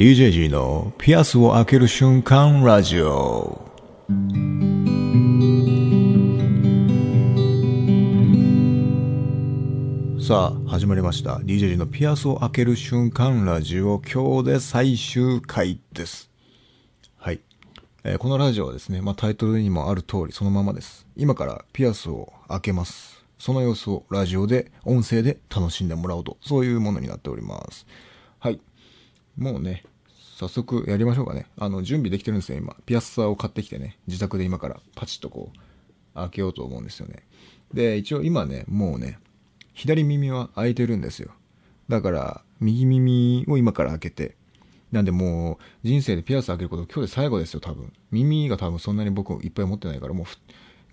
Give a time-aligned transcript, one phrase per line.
[0.00, 3.60] DJG のピアスを開ける瞬間ラジオ。
[10.18, 11.34] さあ、始まりました。
[11.40, 14.00] DJG のピアスを開ける瞬間ラジオ。
[14.00, 16.30] 今日で最終回です。
[17.18, 17.42] はい。
[18.02, 21.06] えーこのラジオはですね、まあ、タイトルにもある通りそのままです。
[21.14, 23.22] 今からピアスを開けます。
[23.38, 27.86] その様子をラジオで、音声で楽しんでもらおうと、そういうものになっております。
[28.38, 28.58] はい。
[29.36, 29.84] もうね、
[30.40, 31.44] 早速やりましょうかね。
[31.58, 32.74] あの、準備できてるんですよ、今。
[32.86, 35.58] ピアッサーを買ってきてね、自宅で今からパチッとこう、
[36.14, 37.24] 開けようと思うんですよね。
[37.74, 39.18] で、一応今ね、もうね、
[39.74, 41.32] 左耳は開いてるんですよ。
[41.90, 44.36] だから、右耳を今から開けて、
[44.92, 47.92] なんでもう、人生でピアス開けること今日で最後ですよ、多分。
[48.10, 50.26] 耳が多分そんなに僕いっぱい持ってないから、もう、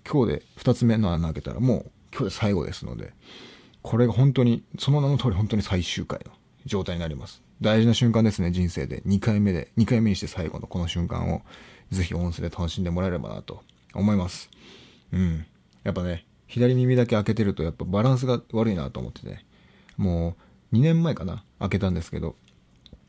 [0.06, 3.14] 今日で二つ目の穴開けたら、もう今日で最後ですので、
[3.80, 6.32] これが本当に、その名の通り本当に最終回の
[6.66, 7.47] 状態になります。
[7.60, 9.02] 大事な瞬間ですね、人生で。
[9.06, 11.42] 2回目で、2回目にして最後のこの瞬間を、
[11.90, 13.62] ぜひ音声で楽しんでもらえればなと
[13.94, 14.50] 思います。
[15.12, 15.46] うん。
[15.82, 19.44] やっぱね、左耳だけ開けてるとやっぱバランスが悪いなと思ってね。
[19.96, 20.36] も
[20.72, 22.36] う2年前かな、開けたんですけど、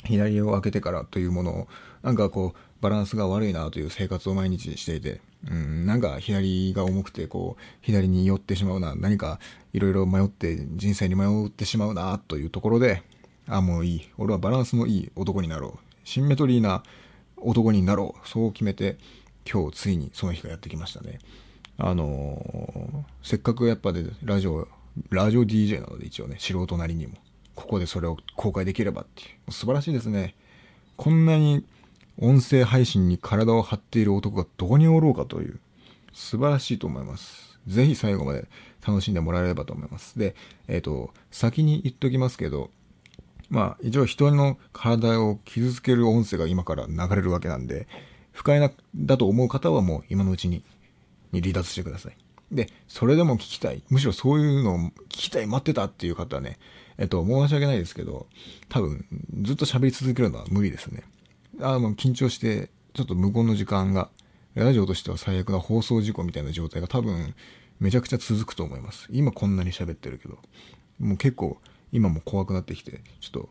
[0.06, 1.67] 左を開けてからというものを、
[2.02, 5.19] なんかこう、バランスが悪いなという生活を毎日していて、
[5.50, 9.39] うん、なんか左が重くて、こう、左に寄ってしまうな、何か
[9.73, 13.03] いろいろ迷って、人生に迷ってしまうなというところで、
[13.50, 14.09] あ、もういい。
[14.17, 16.08] 俺はバランスのいい男になろう。
[16.08, 16.83] シンメトリーな
[17.38, 18.28] 男になろう。
[18.28, 18.97] そう決めて、
[19.52, 21.19] 今日ついにその日がやってきましたね。
[21.78, 24.67] あのーせっかくやっぱでラジオ、
[25.09, 27.16] ラジオ DJ なので一応ね、素人なりにも、
[27.56, 29.52] ここでそれを公開できればっていう。
[29.52, 30.36] 素晴らしいですね。
[30.95, 31.66] こんなに
[32.19, 35.59] 音声配信に体を張っている男がどこにおろうかという、
[36.13, 37.59] 素晴らしいと思います。
[37.67, 38.47] ぜひ最後まで
[38.86, 40.17] 楽しんでもらえればと思います。
[40.19, 40.36] で、
[40.67, 42.72] えっ、と、先に言っときますけど、
[43.50, 47.88] まあ、一応人の体を傷つける音声が今から流れるわけなんで、
[48.31, 50.64] 不快な、だと思う方はもう今のうちに、
[51.31, 52.17] に離脱してください。
[52.52, 53.84] で、それでも聞きたい。
[53.90, 56.57] むしろそういうのを聞きたい、待ってたっていう方はね、
[56.97, 58.28] えっと、申し訳ないですけど、
[58.69, 59.06] 多分、
[59.41, 61.03] ずっと喋り続けるのは無理ですね。
[61.62, 64.09] あもう緊張して、ちょっと無言の時間が、
[64.56, 67.35] ラジオとしては最悪な放送事故みたいな状態が多分、
[67.79, 69.07] めちゃくちゃ続くと思います。
[69.12, 70.40] 今こんなに喋ってるけど。
[71.00, 71.57] もう結構、
[71.91, 73.50] 今も怖くなってきて、ちょっと、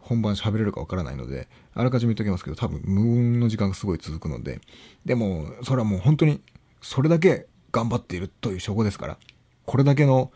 [0.00, 4.60] 本番喋れるかわからないので、あらかじめ言っておきますけど、多分無音の時間がすごい続くので、
[5.04, 6.40] でも、それはもう本当に、
[6.80, 9.18] それだけ頑張っているという証拠ですから、
[9.66, 10.32] これだけの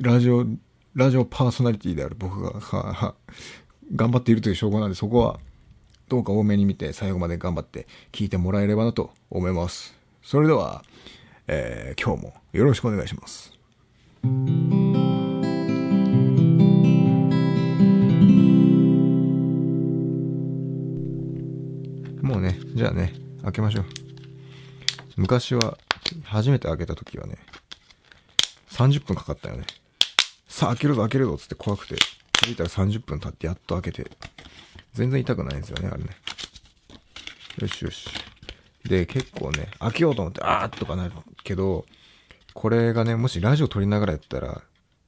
[0.00, 0.46] ラジオ、
[0.94, 3.14] ラジオパーソナリティである僕が、はは
[3.94, 5.38] 頑張っているという証拠なんで、そこは、
[6.08, 9.94] どうか多めに見て、最後まで頑張って聞いてもらえればなと思います。
[10.22, 10.84] それでは、
[11.46, 13.52] えー今日もよろしくお願いします。
[22.34, 23.14] もうね、じゃあね、
[23.44, 23.84] 開けましょう。
[25.16, 25.78] 昔は、
[26.24, 27.36] 初めて開けた時はね、
[28.70, 29.64] 30分かかったよね。
[30.48, 31.94] さあ、開けるぞ、開けるぞ、つって怖くて、
[32.32, 34.10] 気づいたら30分経ってやっと開けて、
[34.94, 36.10] 全然痛くないんですよね、あれね。
[37.60, 38.08] よしよし。
[38.84, 41.12] で、結構ね、開けようと思って、あーっとかなる
[41.44, 41.86] けど、
[42.52, 44.60] これがね、もしラジオ撮りながらやったら、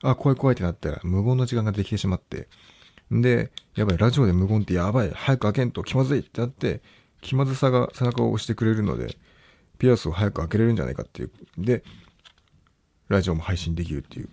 [0.05, 2.47] あ、怖い怖いってなったら、無言の時間ができてしまって、
[3.13, 6.83] んで、やばい、ラジオで無言ってやばい、早く開けんと気まずいってなって、
[7.21, 9.17] 気まずさが背中を押してくれるので、
[9.79, 11.31] ピアスを早く開けれるんじゃないかっていう。
[11.59, 11.83] で、
[13.09, 14.29] ラジオも配信できるっていう。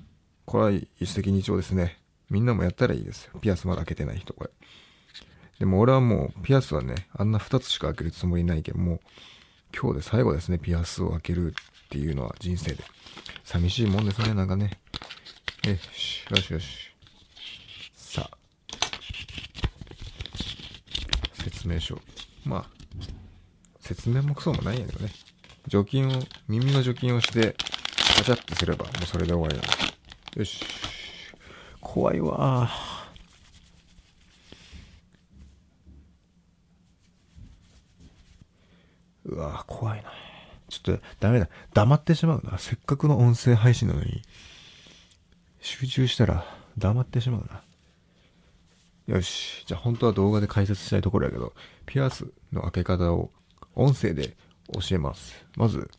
[0.45, 1.99] これは一石二鳥ですね。
[2.29, 3.39] みんなもやったらいいですよ。
[3.39, 4.49] ピアスまだ開けてない人、これ。
[5.59, 8.99] でも俺はもう、ピアスはね、あんな二つしか開けるつもりないけど、もう、
[9.79, 11.53] 今日で最後ですね、ピアスを開ける
[11.85, 12.83] っていうのは人生で。
[13.43, 14.79] 寂しいもんですね、なんかね。
[15.67, 16.91] よし、よしよし。
[17.95, 18.37] さあ。
[21.43, 21.99] 説明書。
[22.45, 22.65] まあ、
[23.79, 25.11] 説明もクソもないんやけどね。
[25.67, 27.55] 除菌を、耳の除菌をして、
[28.17, 29.61] カチャってすれば、もうそれで終わりなん
[30.33, 30.39] で。
[30.39, 30.63] よし。
[31.79, 32.69] 怖いわ
[39.25, 40.11] うわ怖いな。
[40.69, 41.49] ちょっと、ダメだ。
[41.73, 42.57] 黙ってしまうな。
[42.57, 44.21] せっかくの音声配信なのに、
[45.61, 46.45] 集中したら
[46.77, 47.49] 黙ってしまう
[49.07, 49.15] な。
[49.15, 49.65] よし。
[49.65, 51.53] じゃあ本当は動画で解説したいところやけど、
[51.85, 53.31] ピアスの開け方を
[53.75, 54.35] 音声で
[54.71, 55.45] 教えます。
[55.55, 55.89] まず、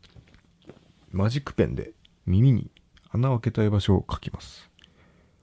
[1.10, 1.92] マジックペンで
[2.26, 2.70] 耳に
[3.10, 4.70] 穴を開けたい場所を書きます。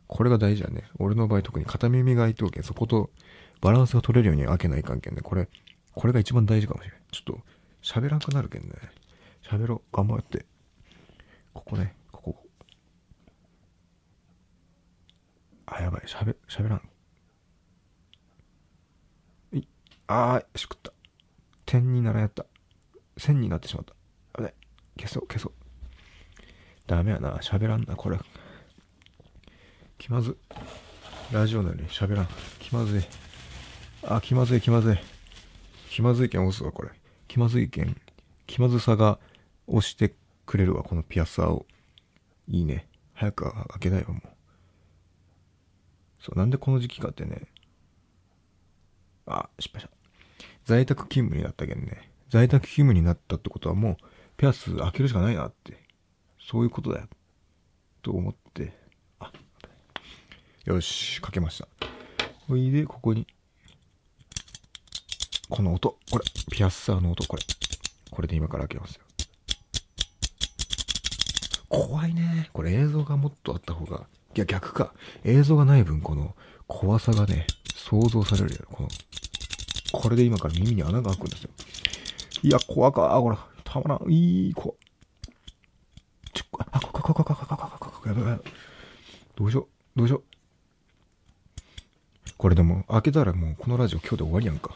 [0.08, 0.84] これが大事やね。
[1.00, 3.10] 俺の場合特に片耳が開いておけん、そこと
[3.62, 5.22] バランスが取れるように開けない関係ね。
[5.22, 5.48] これ、
[5.94, 7.02] これが一番大事かもしれない。
[7.12, 7.40] ちょっと
[7.82, 8.70] 喋らんくなるけんね。
[9.44, 9.96] 喋ろう。
[9.96, 10.46] 頑張って。
[11.54, 12.48] ここね、ここ。
[15.66, 16.02] あ、やばい。
[16.08, 16.82] 喋、喋らん。
[19.54, 19.68] い、
[20.14, 20.92] あー、しくった。
[21.66, 22.46] 点にならやった。
[23.18, 23.94] 線になってしまった。
[24.34, 24.54] あれ
[24.98, 25.54] 消そう、消そう。
[26.86, 27.38] ダメやな。
[27.38, 28.20] 喋らんな、これ。
[29.98, 30.38] 気まず。
[31.32, 32.28] ラジオなのに喋らん。
[32.60, 33.02] 気まずい。
[34.04, 34.98] あ、気まずい、気まずい。
[35.90, 36.90] 気まずいけん押すわ、これ。
[37.30, 37.96] 気まずいけん。
[38.48, 39.18] 気まずさが
[39.68, 40.14] 押して
[40.46, 41.66] くれるわ、このピアサーを。
[42.50, 42.90] いいね。
[43.14, 44.30] 早く開けないわ、もう。
[46.20, 47.44] そう、なんでこの時期かってね。
[49.26, 50.01] あ、失敗した。
[50.66, 52.12] 在宅勤務になったけんね。
[52.30, 53.98] 在宅勤務になったってことはもう、
[54.38, 55.78] ピアス開けるしかないなって。
[56.40, 57.08] そういうことだよ。
[58.02, 58.74] と思って。
[59.20, 59.32] あ、
[60.66, 61.68] よし、かけました。
[62.48, 63.28] ほいで、ここに、
[65.50, 65.98] この音。
[66.12, 67.44] これ、ピアッサーの音、これ。
[68.10, 69.02] これで今から開けますよ。
[71.70, 72.50] 怖いね。
[72.52, 74.94] これ映像がもっとあった方が、いや逆か。
[75.24, 76.36] 映像がない分、この
[76.68, 78.66] 怖さがね、想像されるよ。
[78.70, 78.90] この、
[79.92, 81.50] これで今から耳に穴が開くんですよ。
[82.44, 83.38] いや、怖か、これ。
[83.64, 84.12] たまらん。
[84.12, 84.74] いい、怖。
[86.34, 88.52] ちょ、あ、怖か、怖か、怖か、怖か、怖か、やば、やばい。
[89.36, 90.24] どうしよう、どうしよう。
[92.38, 94.76] これでも、開けたらもうこのラジオ今日で終わりやんか。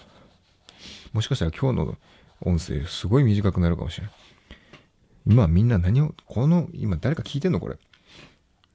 [1.13, 1.97] もしかしたら今日の
[2.41, 4.09] 音声すごい短くなるかもしれん。
[5.25, 7.77] 今みんな何を、この、今誰か聞いてんのこれ。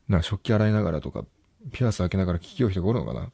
[0.08, 1.24] な、食器洗いながらとか、
[1.72, 3.30] ピアス開けながら聞きよう人がおるのかな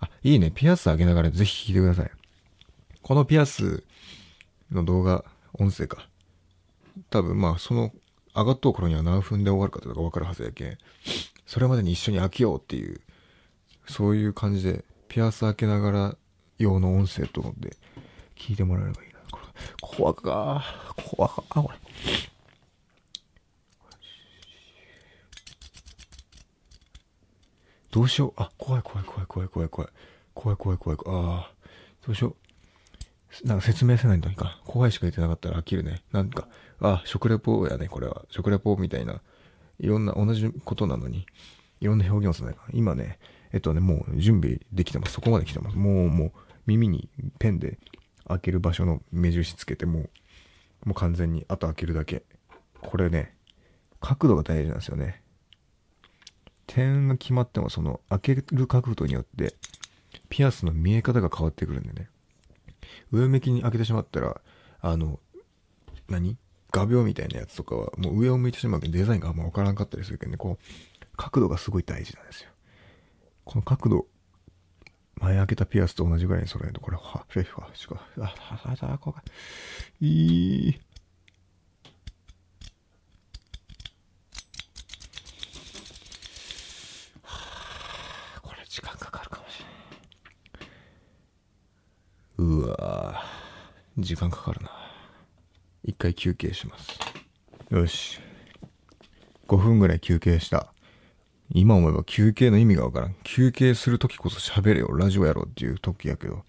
[0.00, 0.50] あ、いいね。
[0.50, 2.10] ピアス開けながらぜひ聞いてください。
[3.04, 3.84] このピアス
[4.72, 6.08] の動画、音声か。
[7.10, 7.92] 多分まあ、その、
[8.34, 10.78] 上がっとう頃には何分で終わるかとかわかるはずやけん。
[11.44, 13.02] それまでに一緒に開けようっていう、
[13.86, 16.16] そういう感じで、ピアス開けながら
[16.56, 17.76] 用の音声と思って
[18.36, 19.18] 聞いてもらえればいいな。
[19.30, 19.46] これ
[19.82, 20.64] 怖か
[20.96, 21.78] 怖かこれ。
[27.90, 28.32] どうしよう。
[28.38, 29.90] あ、怖い怖い怖い怖い怖い怖い。
[30.32, 31.22] 怖い怖い怖い怖い。
[31.22, 31.50] ああ、
[32.06, 32.43] どうしよう。
[33.44, 34.60] なんか説明せないといか。
[34.64, 36.02] 怖いしか言ってなかったら飽きるね。
[36.12, 36.48] なんか、
[36.80, 38.24] あ、食レポやね、これは。
[38.30, 39.20] 食レポみたいな。
[39.80, 41.26] いろんな、同じことなのに、
[41.80, 42.64] いろんな表現をすないか。
[42.72, 43.18] 今ね、
[43.52, 45.12] えっとね、もう準備できてます。
[45.14, 45.76] そこまで来てます。
[45.76, 46.32] もう、もう、
[46.66, 47.08] 耳に
[47.38, 47.78] ペンで
[48.28, 50.10] 開ける場所の目印つけて、もう、
[50.86, 52.22] もう完全に、あと開けるだけ。
[52.80, 53.34] これね、
[54.00, 55.24] 角度が大事なんですよね。
[56.66, 59.54] 点が決まってもその開ける角度によって
[60.28, 62.08] ピアスの見え方が変わってくるんでね。
[63.10, 64.40] 上向きに開けてしまったら、
[64.80, 65.20] あの、
[66.08, 66.36] 何？
[66.72, 72.50] 画鋲みたいなやつとかはもう上を向いてしまうけどデザインがあんまわからんかったりするけどね、こう、角度がすごい大事なんですよ。
[73.44, 74.06] この角度、
[75.20, 79.16] 前開けたピアスと同じぐらいに揃えると、これ、は、フェファ、しか、あ、あ、あ、怖
[80.00, 80.06] い。
[80.06, 80.80] いい。
[88.66, 89.74] 時間かかるかもしれない。
[92.36, 93.22] うわ
[93.96, 94.70] 時間かかるな。
[95.84, 96.98] 一回休憩します。
[97.70, 98.18] よし。
[99.46, 100.72] 5分ぐらい休憩した。
[101.50, 103.14] 今思えば休憩の意味がわからん。
[103.22, 104.88] 休憩するときこそ喋れよ。
[104.96, 106.44] ラジオやろうっていう時やけど。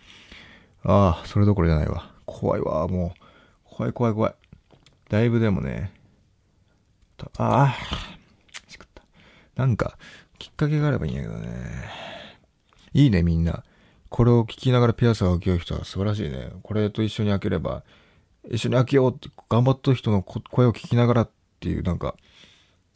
[0.84, 2.12] ああ、それどころじゃないわ。
[2.26, 3.20] 怖いわ、もう。
[3.66, 4.36] 怖い怖い怖い。
[5.10, 5.92] だいぶでもね。
[7.38, 7.76] ああ、
[8.68, 9.04] しくった。
[9.56, 9.98] なんか、
[10.40, 11.50] きっかけがあればいいんやけどね。
[12.94, 13.64] いいね、みんな。
[14.16, 16.50] これを聞きながらピアスが開けよう人は素晴らしいね。
[16.64, 17.84] これと一緒に開ければ、
[18.50, 21.30] 一緒に開けようって頑張った人の声を聞きながらっ
[21.60, 22.16] ていう、なんか、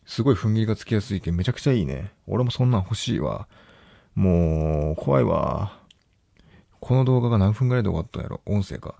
[0.06, 2.14] すごい踏ん切りがつきやすいけん、めちゃくちゃいいね。
[2.26, 3.50] 俺もそんなん欲しいわ。
[4.16, 5.78] もう、怖いわ。
[6.80, 8.40] この動画が何分ぐらいで終わったんやろ？
[8.46, 8.96] 音声か。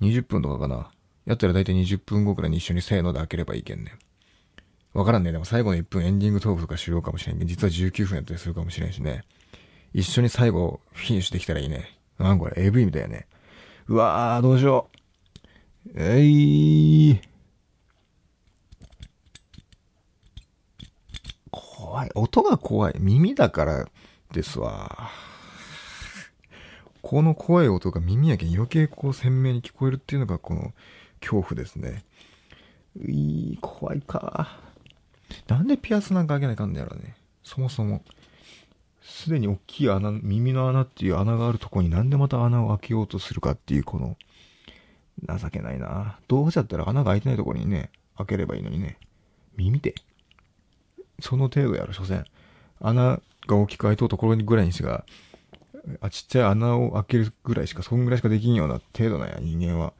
[0.00, 0.92] 20分とかかな。
[1.26, 3.96] やったら大体20分後くらいに一緒にせーので開ければいいけんね。
[4.94, 5.32] わからんね。
[5.32, 9.24] でも最後の1分エンディングトークとかしようかもしれんけど、実は19分やったりするかもしれんしね。
[9.94, 11.98] 一緒に最後、フィニッシュできたらいいね。
[12.18, 13.26] なんこれ、AV みたいやね。
[13.88, 15.90] うわー、どうしよう。
[15.96, 17.20] えいー。
[21.50, 22.10] 怖い。
[22.14, 22.94] 音が怖い。
[22.98, 23.88] 耳だから
[24.32, 25.10] ですわ。
[27.02, 30.72] この怖い音が耳やけん余計こう鮮明に聞こえるっていうのがこの
[31.20, 32.04] 恐怖ですね。
[32.96, 34.58] ういー、怖いか。
[35.48, 37.16] なんでピアスなんか開けないかんねやろね。
[37.42, 38.02] そもそも。
[39.02, 44.16] すでに大きい穴、耳の穴っていう穴があるとこになんでまた穴を開けようとするかっていうこの、
[45.38, 46.18] 情けないな。
[46.28, 48.98] どうせだったら穴が開いてないところにね、開ければいいのにね。
[49.56, 49.94] 耳で。
[51.20, 52.24] その程度やろ、所詮。
[52.80, 55.04] 穴が大きく開いとうところぐらいにしか、
[56.00, 59.92] あ、ちっちゃい穴を開けるぐらいしか、そんぐらいしかできんような程度なんや、人間は。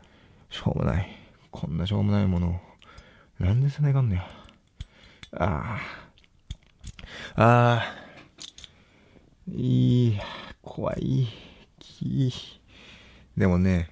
[0.50, 1.08] しょうもない。
[1.50, 2.60] こんなしょうもないもの
[3.40, 3.44] を。
[3.44, 4.22] なんでせないかんねや。
[5.32, 5.80] あ
[7.36, 7.42] あ。
[7.42, 8.01] ああ。
[9.48, 10.18] いい、
[10.62, 11.26] 怖い。
[11.78, 12.32] き
[13.36, 13.90] でもね、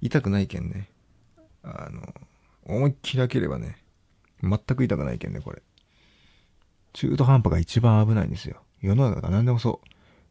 [0.00, 0.88] 痛くないけんね。
[1.62, 2.02] あの、
[2.64, 3.76] 思いっきり開ければね、
[4.42, 5.62] 全く痛くないけんね、これ。
[6.92, 8.62] 中途半端が一番危ないんですよ。
[8.80, 9.80] 世の中が何でもそ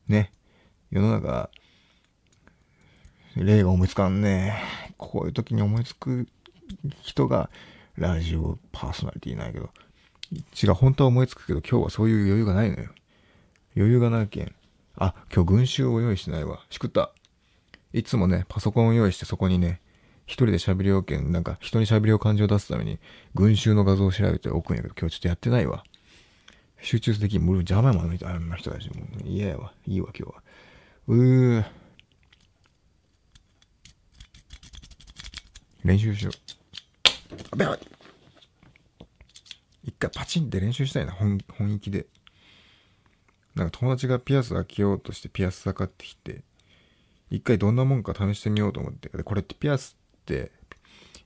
[0.09, 0.11] う。
[0.11, 0.31] ね。
[0.89, 1.49] 世の中、
[3.35, 4.61] 例が思いつかんね。
[4.97, 6.27] こういう時に思いつく
[7.01, 7.49] 人が、
[7.97, 9.69] ラジオパーソナリティないけど。
[10.31, 12.89] 違う、本当は思いつくけど、今日はそういう余裕がないのよ。
[13.75, 14.53] 余裕がないけん。
[14.95, 16.65] あ、今日群衆を用意してないわ。
[16.69, 17.11] しくった。
[17.93, 19.81] いつもね、パソコンを用意してそこにね、
[20.25, 22.99] 一人で喋りおけん、なんか人に喋りを感情を出すために、
[23.35, 25.83] 群衆の画像を調べておくんやけど、今日ちょっとやってないわ。
[26.81, 27.45] 集中できん。
[27.45, 28.89] もう邪魔やもん、あの人たち。
[28.89, 29.73] もう嫌やわ。
[29.85, 30.43] いいわ、今日は。
[31.07, 31.65] うー。
[35.83, 36.33] 練習しよう。
[37.51, 37.65] あべ
[39.83, 42.07] 一回パチンって練習したいな、本、本気で。
[43.55, 46.43] なんか友達がピアス開けようとしてピアスかってきて、
[47.29, 49.09] 一回どんなもんか試してみようと思って。
[49.09, 50.51] で、これってピアスって、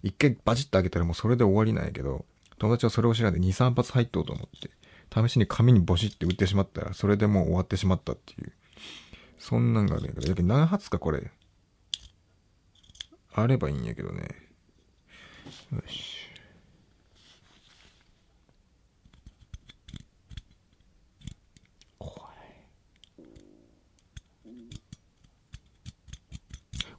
[0.03, 2.25] 一回バチッと開けたらもうそれで終わりなんやけど、
[2.57, 4.69] 友達はそれを知らんで2、3発入っとうと思って、
[5.13, 8.53] 試しに紙にボシって打ってしまったら、それでもう終わってしまったっていう。
[9.37, 11.31] そんなんがあるんやけど、やっぱ何発かこれ、
[13.33, 14.27] あればいいんやけどね。
[15.71, 16.14] よし。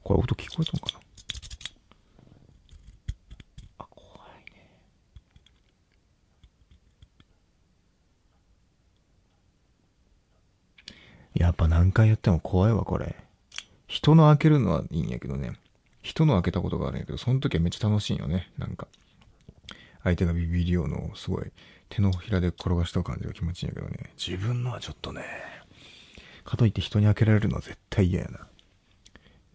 [0.07, 0.99] これ音聞こえたのかな？
[3.79, 4.69] あ、怖いね。
[11.33, 13.17] やっぱ何回やっても怖いわ、これ。
[13.87, 15.51] 人の開けるのはいいんやけどね。
[16.01, 18.49] 人の開けたことがあるんやけど、その時はめっちゃ楽しいよね。
[18.57, 18.87] なんか。
[20.05, 21.51] 相手がビビりようのすごい
[21.89, 24.13] 手のひらで転がした感じが気持ちいいんやけどね。
[24.17, 25.25] 自分のはちょっとね。
[26.45, 28.47] かといって人に開けられるのは絶対嫌やな。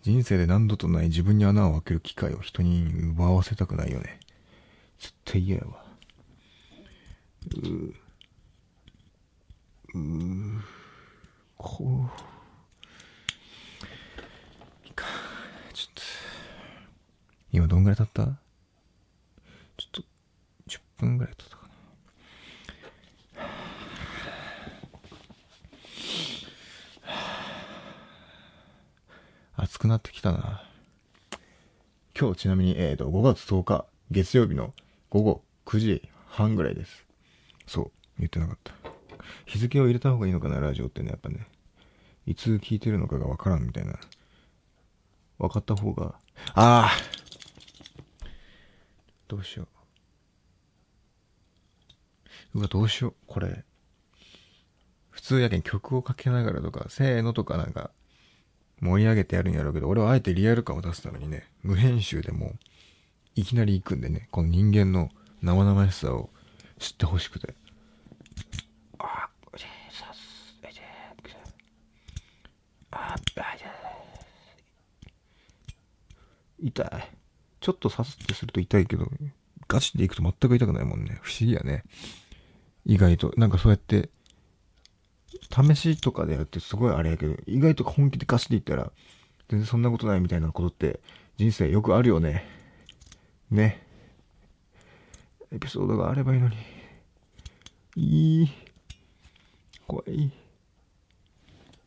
[0.02, 4.18] 人生で何度とない自分に穴を開ける機会を人に奪わせたくないよね。
[4.98, 5.84] 絶対嫌やわ。
[7.46, 7.94] うー。
[9.94, 10.60] うー。
[11.56, 11.86] こう。
[14.84, 15.06] いいか。
[15.72, 16.02] ちょっと。
[17.52, 18.24] 今どんぐらい経った？
[18.24, 20.02] ちょっと、
[20.68, 21.72] 10分ぐらい経ったかな。
[29.64, 30.64] 暑くなってきたな。
[32.18, 34.74] 今日ちなみに、えっ、ー、と、5月10日、月曜日の
[35.10, 37.06] 午後9時半ぐらいです。
[37.66, 38.72] そう、言ってなかった。
[39.46, 41.46] 日付を入れた方がいいのかな、ラジオってね、やっぱね。
[42.26, 43.98] いつ聞いてるのかがわからんみたいな。
[45.38, 46.14] 分かった方が、
[46.54, 46.90] ああ
[49.28, 49.68] どうしよ
[52.54, 52.58] う。
[52.58, 53.14] うわ、どうしよう。
[53.26, 53.64] これ。
[55.10, 57.92] 普通やけん曲をかけながらとか、せーのとかなんか、
[58.82, 62.56] 盛り上げてやるんやろうけど、俺はあえてリアル感を出すためにね、無編集でも、
[63.36, 65.10] いきなり行くんでね、この人間の
[65.40, 66.30] 生々しさを
[66.78, 67.54] 知ってほしくて。
[76.58, 76.88] 痛い。
[77.60, 79.06] ちょっと刺すってすると痛いけど、
[79.68, 81.18] ガチで行くと全く痛くないもんね。
[81.22, 81.84] 不思議やね。
[82.84, 83.32] 意外と。
[83.36, 84.10] なんかそうやって、
[85.50, 88.92] 試しとかでやるってすごいあれやけど、意外と本気で貸していったら、
[89.48, 91.00] 全然そんなことないみたいなことって
[91.36, 92.46] 人生よくあるよね。
[93.50, 93.86] ね。
[95.50, 96.56] エピソードがあればいいのに。
[97.96, 98.50] いい。
[99.86, 100.32] 怖い。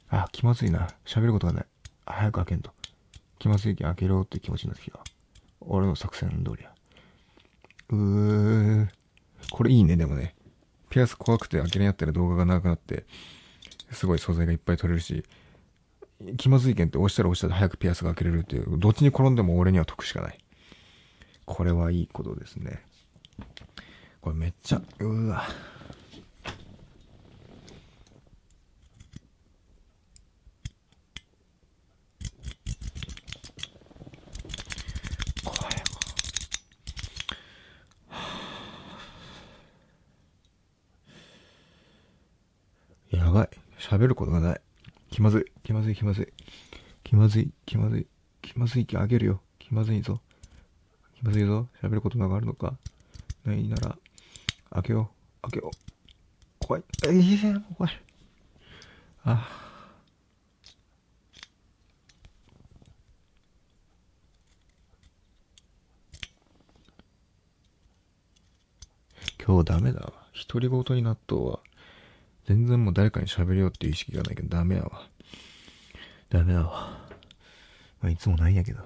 [0.09, 0.87] あ、気まずいな。
[1.05, 1.65] 喋ることがない。
[2.05, 2.71] 早く開けんと。
[3.39, 4.99] 気まずいけん開けろって気持ちになってきた。
[5.61, 6.71] 俺の作戦通りや。
[7.89, 8.87] うー。
[9.51, 10.35] これいいね、でもね。
[10.95, 13.05] ピアス怖くて開けれんやったら動画が長くなって、
[13.91, 15.25] すごい素材がいっぱい取れるし、
[16.37, 20.37] 気まずいけんって押したら押したら早くピアスが開けれるっていう、どっちに転んでも俺には得しかない。
[21.43, 22.81] これはいいことですね。
[24.21, 25.43] これめっちゃ、うわ。
[43.95, 44.61] 喋ることがない。
[45.09, 45.45] 気まずい。
[45.63, 46.27] 気まずい、気まずい。
[47.05, 48.07] 気まずい、気まずい。
[48.41, 49.41] 気まずい気あげるよ。
[49.57, 50.19] 気まずいぞ。
[51.15, 51.69] 気まずいぞ。
[51.81, 52.77] 喋ることがあるのか。
[53.45, 53.97] ないなら、
[54.71, 55.41] 開けよう。
[55.43, 55.77] 開けよう。
[56.59, 56.83] 怖い。
[57.05, 58.01] えー、怖い。
[59.23, 59.47] あ
[69.45, 70.11] 今日ダメだわ。
[70.49, 71.59] 独り言になっとうわ。
[72.45, 75.07] 全然もう誰かに喋りようっていう意識がないけどダメやわ。
[76.29, 76.99] ダメやわ。
[78.01, 78.79] まあ、いつもないんやけど。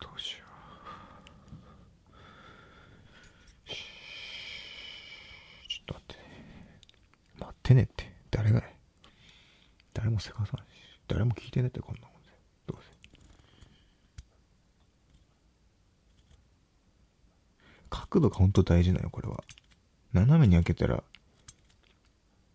[0.00, 0.44] どうしよ
[3.66, 3.70] う。
[5.68, 6.20] ちょっと待ってね。
[7.38, 8.12] 待ってねって。
[8.32, 8.64] 誰がや
[9.94, 10.62] 誰もせかさんし。
[11.06, 12.28] 誰も聞いてねって、こんなもんで。
[12.66, 12.95] どうせ。
[18.08, 19.42] 角度が本当大事なよ、これは。
[20.12, 21.02] 斜めに開けたら、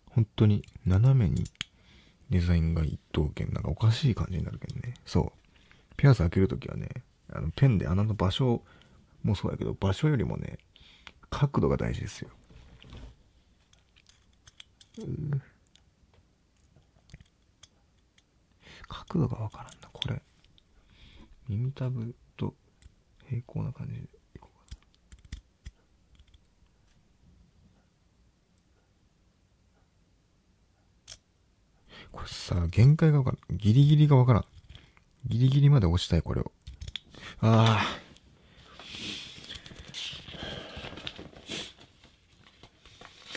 [0.10, 1.43] 本当に斜めに
[2.29, 4.96] デザインが一等圏なんかおかしい感じになるけどね。
[5.05, 5.96] そう。
[5.98, 6.89] ピアス開けるときはね、
[7.31, 8.62] あの、ペンで穴の場所
[9.24, 10.58] もそうやけど、場所よりもね、
[11.29, 12.29] 角度が大事ですよ。
[18.88, 20.22] 角度がわからんな、これ。
[21.48, 22.55] 耳たぶと
[23.27, 24.00] 平行な感じで
[24.36, 24.77] いこうかな。
[32.12, 33.58] これさ、限界がわからん。
[33.58, 34.46] ギリギリがわからん。
[35.27, 36.51] ギリギリまで押したい、これを。
[37.39, 38.01] ああ。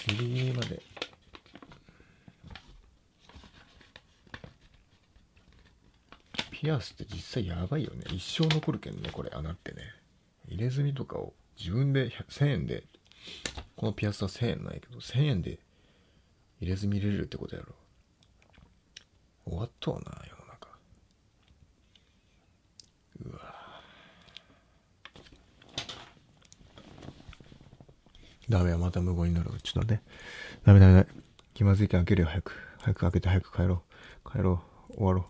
[0.09, 0.83] ギリギリまで。
[6.51, 8.05] ピアスって実際やばいよね。
[8.11, 9.83] 一生残るけんね、これ穴ってね。
[10.49, 12.85] 入れ墨とかを自分で1000円で、
[13.77, 15.59] このピアスは1000円ないけど、1000円で
[16.61, 17.75] 入れ墨入れれるってことやろ。
[19.47, 20.69] 終わっとうな、世の中。
[23.27, 23.55] うわ
[28.49, 29.51] ダメや、また無言になる。
[29.63, 30.03] ちょっと待って。
[30.65, 31.07] ダメダメダメ。
[31.55, 32.53] 気まずいけん開けるよ、早く。
[32.79, 33.83] 早く開けて早く帰ろ
[34.25, 34.31] う。
[34.31, 34.95] 帰ろう。
[34.97, 35.27] 終わろ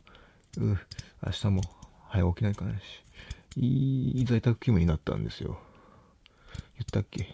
[0.59, 0.73] う。
[0.73, 0.79] う
[1.25, 1.63] 明日も
[2.09, 2.83] 早起きないかないし。
[3.57, 5.61] いい在宅勤務になったんですよ。
[6.77, 7.29] 言ったっけ？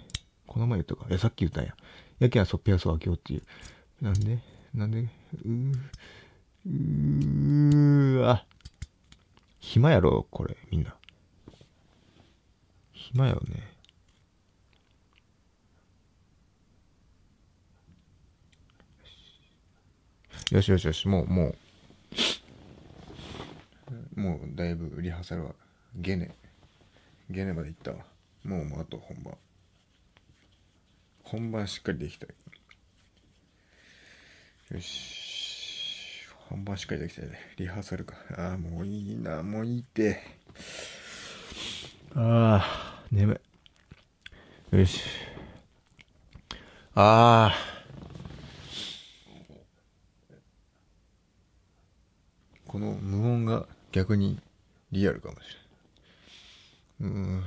[0.46, 1.06] この前言ったか？
[1.08, 1.74] いや、さっき言ったんや。
[2.18, 3.42] やけんそっピアスを開けようっていう。
[4.02, 4.38] なんで？
[4.74, 5.00] なんで？
[5.00, 5.74] うー。
[6.66, 8.44] うーわ。
[9.60, 10.94] 暇やろ、これ、みんな。
[12.92, 13.70] 暇よね。
[20.50, 21.54] よしよしよし、もう、も
[24.16, 25.54] う、もうだいぶリハーサルは、
[25.94, 26.30] ゲネ、
[27.30, 28.04] ゲネまで行ったわ。
[28.44, 29.38] もう、もうあと本番。
[31.22, 32.28] 本番しっかりできたい。
[34.74, 35.29] よし。
[36.50, 37.38] 本番しっかりできたね。
[37.58, 38.16] リハーサルか。
[38.36, 40.20] ああ、もういいな、もういいって。
[42.16, 43.40] ああ、眠
[44.72, 44.76] い。
[44.76, 45.00] よし。
[46.96, 47.54] ああ。
[52.66, 54.40] この無音が逆に
[54.90, 55.56] リアルかもし
[57.00, 57.10] れん。
[57.10, 57.44] うん。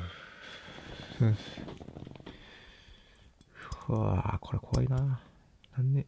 [3.90, 5.20] うわあ、これ怖いな。
[5.78, 6.06] なんで、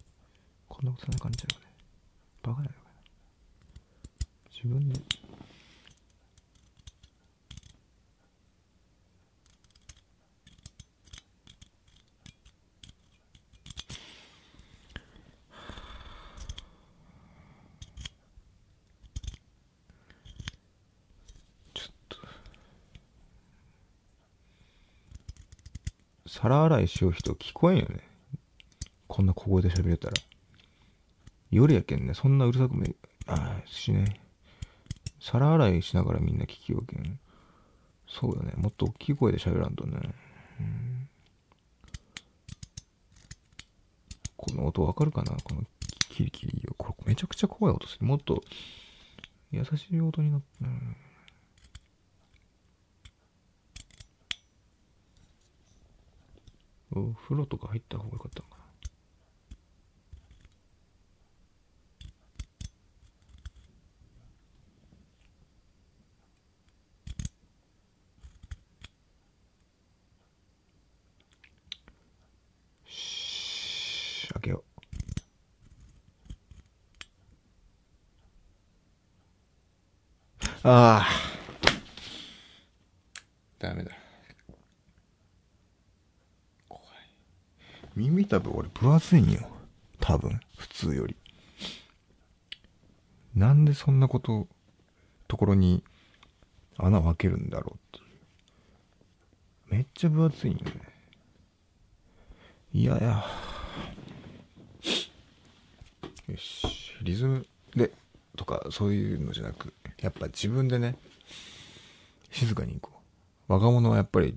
[0.69, 1.67] こんなことな感じだよね。
[2.41, 2.84] バカなのかな。
[4.65, 4.99] 自分で。
[21.75, 22.17] ちょっと。
[26.27, 27.99] 皿洗いしよう人聞こえんよね。
[29.05, 30.13] こんな小声で喋れたら。
[31.51, 32.83] 夜やけんね、そんなうるさくも、
[33.27, 34.24] ああ、しね。
[35.25, 37.19] 皿洗いしながらみんな聞きよけん？
[38.07, 38.53] そうだね。
[38.57, 39.97] もっと大きい声で喋らんとね。
[40.59, 41.09] うん
[44.37, 45.35] この音わかるかな？
[45.43, 45.63] この
[46.09, 46.61] キリキリ。
[46.77, 48.05] これめちゃくちゃ怖い音する。
[48.05, 48.43] もっと
[49.51, 50.95] 優しい音になって、うん
[56.91, 58.64] お風呂とか入った方がよかったかな？
[80.67, 81.07] ああ。
[83.59, 83.91] ダメだ。
[86.67, 86.85] 怖い。
[87.95, 89.47] 耳たぶ俺分厚いんよ。
[89.99, 90.39] 多分。
[90.57, 91.15] 普通より。
[93.35, 94.47] なんでそんなこと、
[95.27, 95.83] ところに
[96.77, 99.75] 穴を開けるんだろうっていう。
[99.75, 100.71] めっちゃ分厚いんよね。
[102.73, 103.23] いやいや。
[106.27, 106.67] よし。
[107.03, 107.91] リズムで、
[108.35, 110.97] とか、そういうのじゃなく、やっぱ自分でね、
[112.31, 112.99] 静かに行こ
[113.49, 113.53] う。
[113.53, 114.35] 若者はやっぱり、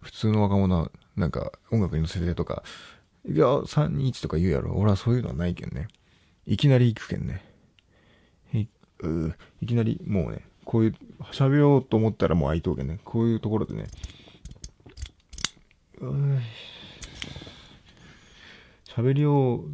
[0.00, 2.62] 普通の若者は、なんか、音楽に乗せてとか、
[3.26, 4.74] いや、321とか言うやろ。
[4.74, 5.88] 俺はそういうのはないけんね。
[6.46, 7.44] いきなり行くけんね。
[8.52, 8.66] い、
[9.60, 10.94] いきなりもうね、こういう、
[11.32, 13.00] 喋ろうと思ったらもう開いとうけんね。
[13.04, 13.88] こういうところでね、
[18.86, 19.64] 喋りを、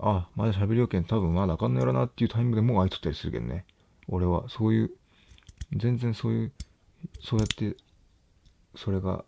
[0.00, 3.64] あ、まだ喋りようけん多分まだあかんのやろなっていうタイミングでもう開いとったりするけんね。
[4.08, 4.90] 俺は、そういう、
[5.72, 6.52] 全然そういう、
[7.22, 7.76] そうやって、
[8.76, 9.24] それが、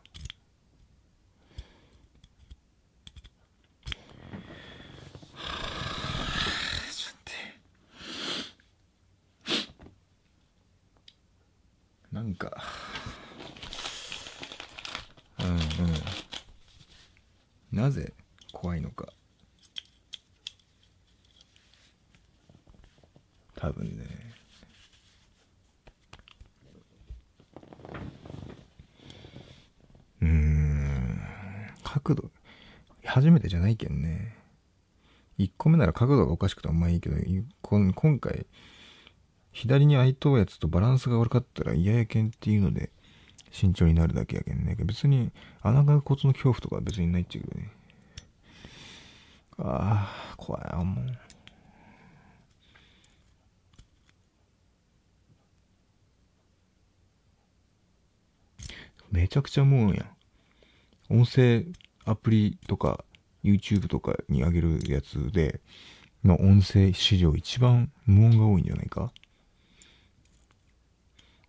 [12.24, 12.64] なんか、
[15.42, 15.52] うんう
[17.76, 17.78] ん。
[17.78, 18.14] なぜ
[18.54, 19.10] 怖いのか。
[23.56, 24.06] 多分ね。
[30.22, 31.22] うん。
[31.84, 32.32] 角度、
[33.04, 34.38] 初めてじゃないけんね。
[35.40, 37.18] 1個目なら角度がおかしくてあんまいいけど、
[37.62, 38.46] 今回、
[39.54, 42.92] 左に空いとうやつとバランスが悪かったら嫌やけんっていうので
[43.52, 44.76] 慎重になるだけやけんね。
[44.80, 47.72] 別に穴が骨の恐怖とか別にないっちゃうけどね。
[49.60, 51.06] ああ、怖い、もう。
[59.12, 60.04] めちゃくちゃ無音や
[61.10, 61.20] ん。
[61.22, 61.66] 音声
[62.06, 63.06] アプリとか
[63.44, 65.62] YouTube とかに上げるやつで
[66.24, 69.12] の音声史上一番無音が多いんじゃないか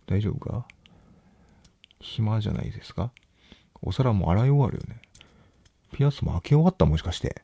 [0.07, 0.67] 大丈夫か？
[1.99, 3.11] 暇じゃないですか？
[3.81, 5.01] お皿も洗い終わるよね。
[5.91, 7.41] ピアスも開け終わったもしかして。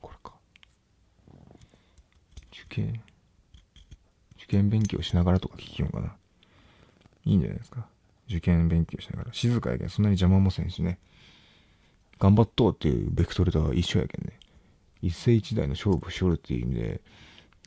[0.00, 0.34] これか。
[2.52, 3.02] 受験。
[4.48, 6.16] 受験勉強しながらとか聞きようかな。
[7.26, 7.86] いいんじゃないですか。
[8.28, 9.32] 受験勉強しながら。
[9.34, 10.98] 静かやけん、そんなに邪魔もせんしね。
[12.18, 14.38] 頑張っとうっていうベクトルとは一緒やけんね。
[15.02, 17.00] 一世一代の勝負しよるっていう意味で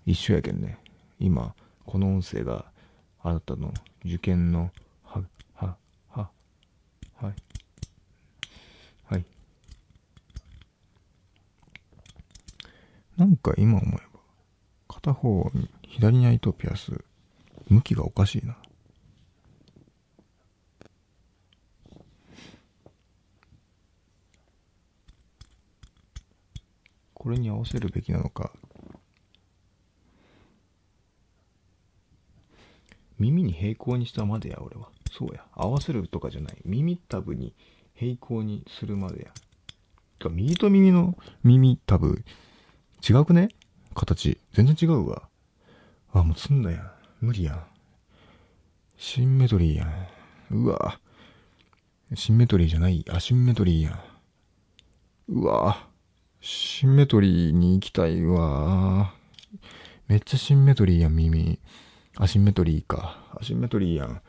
[0.07, 0.79] 一緒やけんね。
[1.19, 1.53] 今、
[1.85, 2.65] この音声が
[3.21, 3.71] あなたの
[4.03, 4.71] 受験の、
[5.03, 5.21] は、
[5.53, 5.77] は、
[6.09, 6.29] は、
[7.15, 7.33] はい。
[9.05, 9.25] はい。
[13.17, 14.19] なんか今思えば、
[14.87, 15.51] 片方
[15.91, 17.03] 左に開いとピアス、
[17.67, 18.55] 向きがおかしいな。
[27.13, 28.53] これに合わせるべきなのか。
[33.19, 34.87] 耳に平行にしたまでや、俺は。
[35.11, 35.45] そうや。
[35.51, 36.57] 合わせるとかじゃない。
[36.63, 37.53] 耳たぶに
[37.95, 39.33] 平行にするまでや。
[40.19, 42.23] か右と耳の耳たぶ、
[43.07, 43.49] 違うくね？
[43.93, 44.39] 形。
[44.53, 45.27] 全然違うわ。
[46.13, 46.91] あ、もう積んだやん。
[47.21, 47.63] 無理やん。
[48.97, 50.07] シンメトリーやん。
[50.51, 50.99] うわ。
[52.13, 53.99] シンメトリーじゃないアシンメトリーやん。
[55.29, 55.87] うわ
[56.41, 59.13] シンメトリーに行きたいわ
[60.07, 61.57] めっちゃシンメトリーやん、耳。
[62.17, 63.23] アシンメトリーか。
[63.39, 64.21] アシンメトリーやん。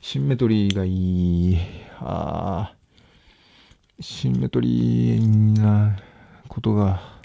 [0.00, 1.58] シンメトリーがいい。
[2.00, 4.02] あー。
[4.02, 5.96] シンメトリーな
[6.48, 7.20] ことが、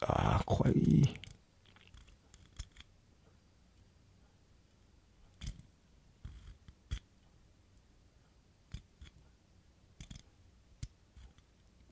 [0.00, 1.14] あー、怖い。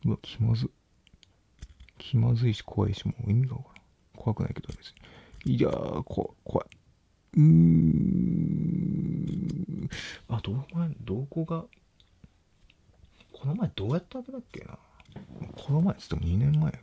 [0.07, 0.71] うわ、気まず。
[1.99, 3.85] 気まずいし怖いし、もう意味がわからん。
[4.17, 4.95] 怖くないけど別
[5.45, 5.57] に。
[5.57, 6.69] いやー、こ怖い。
[7.35, 8.67] うーん。
[10.29, 11.65] あ、どこ前、どこが、
[13.33, 14.79] この前どうやって開けたっけな。
[15.57, 16.79] この前っつっても2年前やけ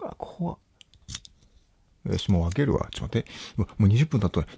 [0.00, 0.06] ど。
[0.06, 0.58] あ、怖っ。
[2.12, 2.88] よし、もう開けるわ。
[2.90, 3.30] ちょっと待って。
[3.56, 4.40] うわ、もう20分経った。
[4.40, 4.48] うわ、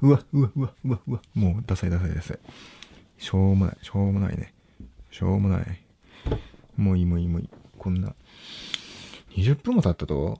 [0.00, 1.20] うわ、うわ、うわ、うわ、うわ。
[1.34, 2.38] もう、ダサいダサいダサい。
[3.18, 4.54] しょうもない、しょうもないね。
[5.10, 5.82] しょうもない。
[6.76, 7.50] もういい、もういい、もういい。
[7.78, 8.14] こんな。
[9.30, 10.38] 20分も経ったと？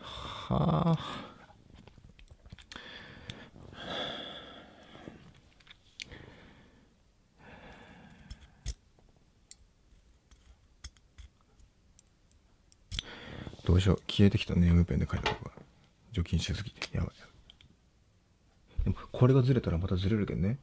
[0.00, 1.28] はあ。
[13.64, 13.96] どうしよう。
[14.08, 15.52] 消えてきたネームペンで書いたとこが。
[16.12, 16.96] 除菌しすぎて。
[16.96, 17.10] やばい。
[18.84, 20.58] でも、これがずれたらまたずれるけどね。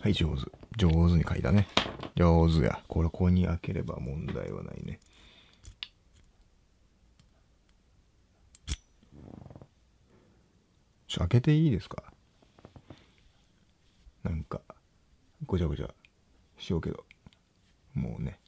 [0.00, 0.50] はい、上手。
[0.76, 1.68] 上手に書いたね。
[2.14, 2.82] 上手や。
[2.88, 5.00] これ、ここに開ければ問題はないね。
[11.06, 12.12] ちょ、開けていいですか？
[14.22, 14.60] なんか、
[15.46, 15.88] ごちゃごちゃ
[16.58, 17.04] しようけど。
[17.94, 18.38] もうね。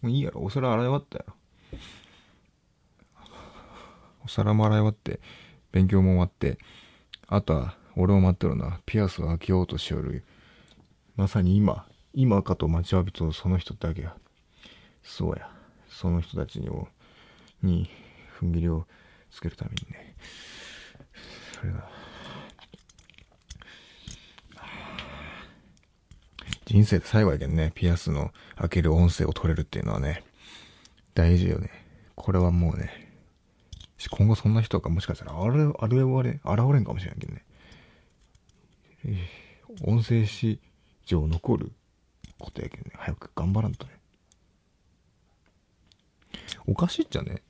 [0.00, 0.42] もういいやろ。
[0.42, 1.34] お皿洗い終わったやろ。
[4.24, 5.20] お皿も洗い終わって、
[5.72, 6.58] 勉強も終わって、
[7.26, 8.80] あとは、俺を待ってるな。
[8.86, 10.24] ピアスを開けようとしよる。
[11.16, 14.16] まさに今、今かと待ちわびとその人だけや。
[15.02, 15.50] そうや。
[15.88, 16.88] その人たちにを、
[17.62, 17.90] に、
[18.40, 18.86] 踏ん切りを
[19.30, 20.16] つけるためにね。
[21.52, 21.88] それが、
[26.70, 30.22] 人生で最後やけんね、ピアスの開ける音声を取れるっていうのはね、
[31.14, 31.68] 大事よね。
[32.14, 33.10] これはもうね、
[34.08, 37.44] 今後そんな人がもしかしたら、あれ、あれ、あれ、現れんかもしれんけどね。
[39.82, 40.60] 音声史
[41.06, 41.72] 上残る
[42.38, 43.92] ことやけんね、早く頑張らんとね。
[46.68, 47.42] おかしいっちゃね、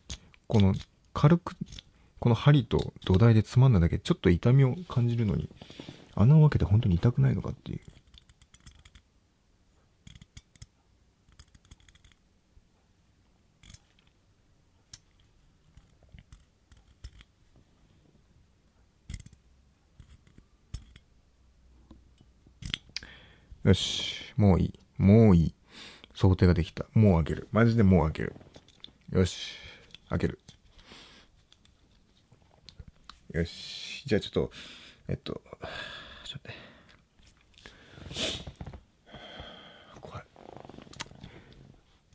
[0.46, 0.74] この
[1.12, 1.56] 軽く、
[2.20, 5.50] この針と土台でつまんだだけちょっと痛みを感じるのに、
[6.14, 7.80] 穴を開けて本当に痛くないのかっていう。
[23.70, 24.34] よし。
[24.36, 24.72] もういい。
[24.98, 25.54] もういい。
[26.12, 26.86] 想定ができた。
[26.92, 27.48] もう開ける。
[27.52, 28.34] マジでもう開ける。
[29.12, 29.52] よし。
[30.08, 30.40] 開ける。
[33.32, 34.02] よし。
[34.08, 34.50] じゃあちょっと、
[35.06, 35.40] えっと、
[36.24, 36.50] ちょっと。
[40.00, 40.24] 怖い。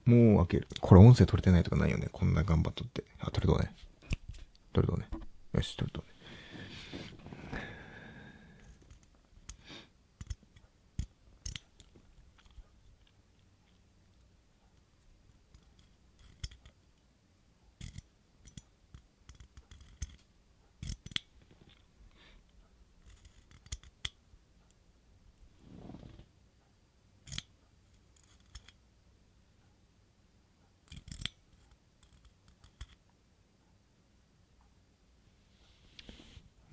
[0.04, 0.68] もう開ける。
[0.82, 2.10] これ音声取れてないとかないよね。
[2.12, 3.06] こんな頑張っとって。
[3.22, 3.74] あ、取れどうね。
[4.74, 5.08] 取れどうね。
[5.54, 6.15] よし、取れどうね。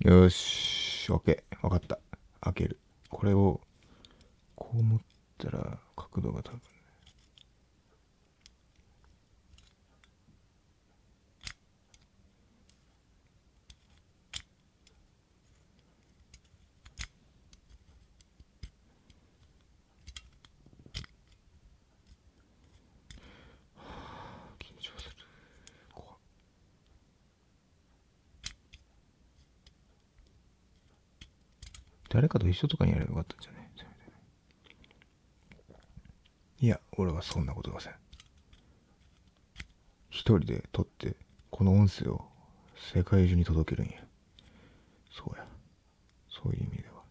[0.03, 1.43] よし、OK。
[1.61, 1.97] わかった。
[2.41, 2.77] 開ける。
[3.09, 3.61] これを、
[4.53, 4.99] こう持っ
[5.37, 6.59] たら、角度が多分、
[32.13, 33.71] 誰かと一緒とかにやればよかったんじゃね
[36.59, 36.67] い？
[36.67, 37.93] や、俺はそんなことません。
[40.11, 41.15] 一人で撮って、
[41.49, 42.23] この音声を
[42.93, 43.97] 世界中に届けるんや。
[45.11, 45.43] そうや。
[46.29, 47.01] そういう意味では。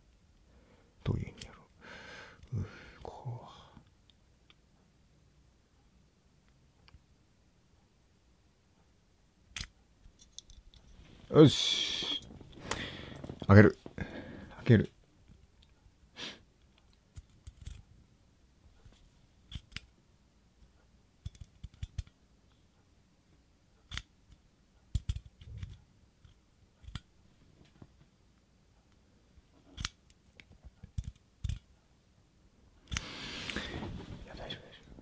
[1.03, 1.63] どういう意味やろ
[2.55, 2.61] う。
[2.61, 2.67] う
[3.03, 3.49] こ
[11.35, 11.41] う。
[11.41, 12.23] よし。
[13.49, 13.77] あげる。
[14.63, 14.91] 開ける。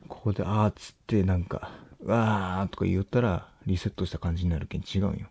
[0.09, 1.71] ここで、あーっつって、なんか、
[2.05, 5.29] わーとか言ったら、リセットした感じになるけん違うんよ。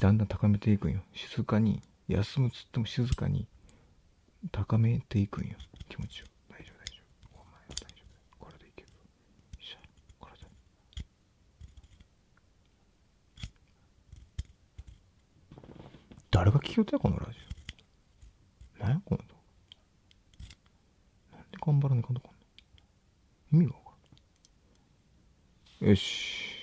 [0.00, 1.00] だんだん高めていくんよ。
[1.12, 1.80] 静かに、
[2.12, 3.46] 休むっつっても静かに、
[4.50, 5.56] 高めていくんよ。
[5.88, 6.26] 気持ちを。
[6.50, 7.40] 大丈夫、大丈夫。
[7.40, 7.86] お前は大丈
[8.38, 8.46] 夫。
[8.46, 8.88] これでいける。
[8.88, 8.94] よ
[9.58, 9.78] っしゃ、
[10.18, 10.46] これで。
[16.30, 17.38] 誰が聞きよったよ、このラジ
[18.80, 18.84] オ。
[18.84, 19.24] 何や、この動
[21.30, 21.38] 画。
[21.38, 22.30] なんで頑張らねえかんとかん
[23.56, 23.90] の意味がわか
[25.80, 25.90] らん。
[25.90, 26.58] よし。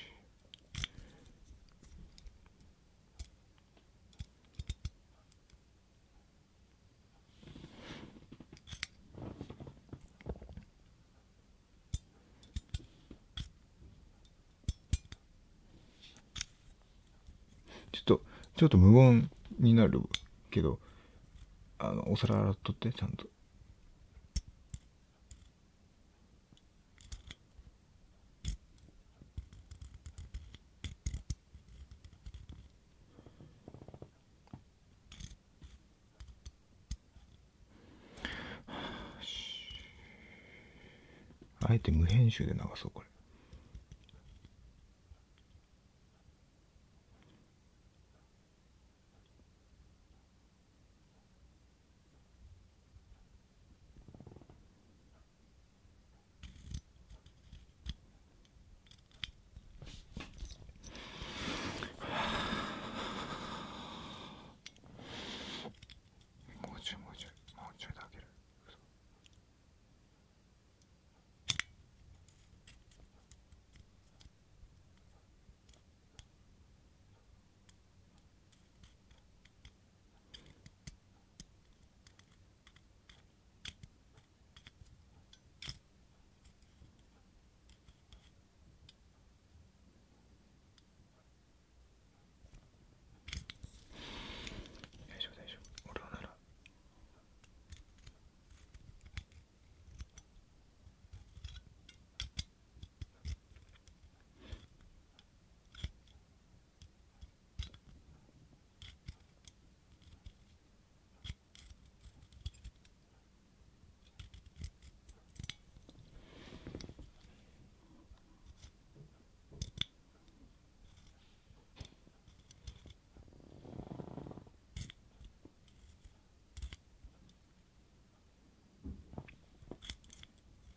[17.92, 18.22] ちょっと、
[18.60, 20.02] ちょっと無言になる
[20.52, 20.80] けど、
[21.78, 23.26] あの、お皿洗っとって、ちゃんと。
[41.62, 43.10] あえて無編集で流そう、これ。
[66.62, 68.24] もうちょいもうちょいもうちょいだける
[95.08, 96.30] 大丈夫大丈夫俺はなら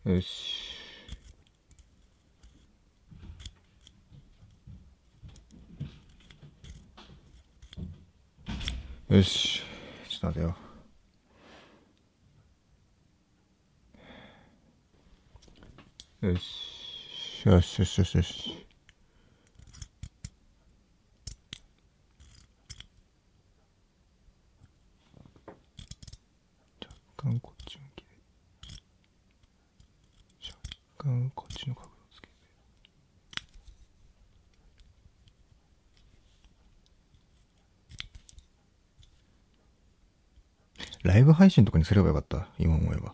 [0.05, 0.73] よし。
[9.09, 9.61] よし。
[10.09, 10.55] ちょっと待てよ。
[16.21, 16.73] よし。
[17.45, 18.67] よしよしよしよし。
[26.81, 28.03] 若干こっちきで。
[30.97, 32.27] 若干こっちの角度つけ
[41.01, 43.13] てライブ配信とかにすればよかった今思えば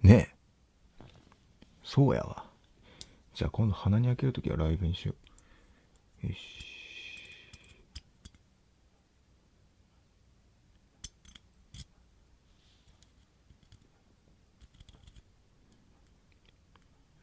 [0.00, 0.34] ねえ
[1.84, 2.46] そうやわ
[3.34, 5.14] じゃあ今度鼻に開けるときはライブにしよ
[6.24, 6.38] うよし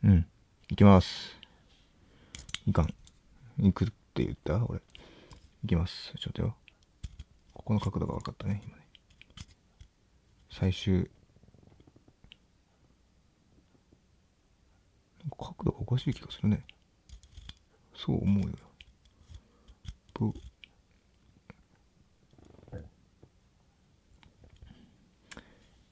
[0.04, 0.28] うん。
[0.70, 1.36] 行きます。
[2.68, 2.94] いかん。
[3.58, 4.82] 行くって言った俺。
[5.64, 6.14] 行きます。
[6.20, 6.56] ちょっとよ。
[7.56, 8.85] ここの角度が分かったね、今ね。
[10.58, 11.10] 最終。
[15.38, 16.64] 角度がおかしい気がするね。
[17.94, 18.56] そう思うよ。
[20.14, 20.34] ぶ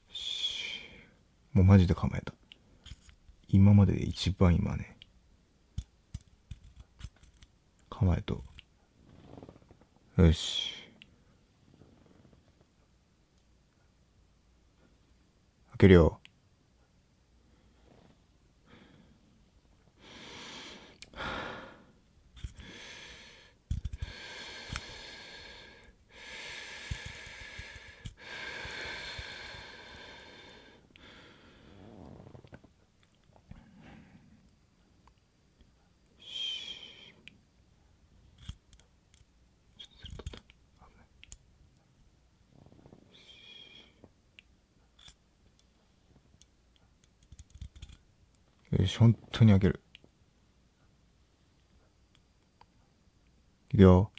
[0.08, 0.80] し
[1.52, 2.32] もうマジで構えた。
[3.48, 4.96] 今までで一番今ね
[7.90, 8.42] 構えと
[10.16, 10.73] よし
[15.76, 16.12] 開ける
[48.84, 49.80] よよし、本当に開ける。
[53.72, 54.10] いくよ。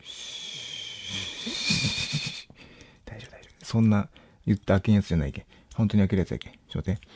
[3.04, 3.66] 大丈夫大丈夫。
[3.66, 4.08] そんな
[4.46, 5.44] 言って開けんやつじゃないけん。
[5.74, 6.52] 本当に開けるやつやけん。
[6.52, 7.08] ちょっと待って。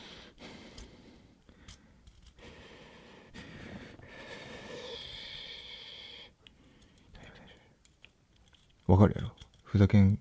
[8.87, 9.35] わかるやろ
[9.65, 10.21] ふざけん、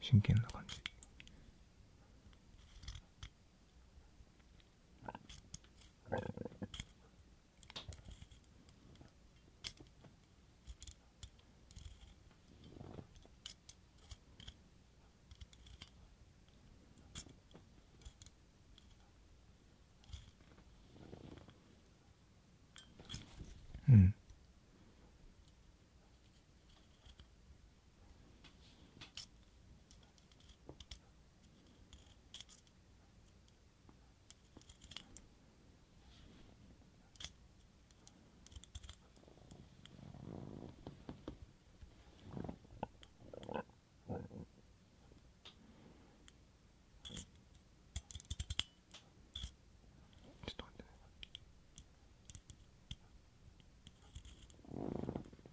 [0.00, 0.65] 真剣な感じ。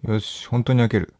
[0.03, 1.13] よし、本当に開ける。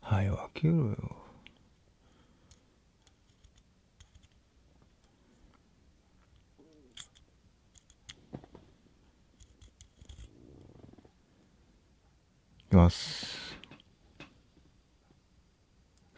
[0.00, 1.18] はい、開けろよ。
[12.68, 13.56] いきます。